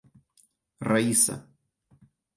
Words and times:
Раиса 0.89 1.35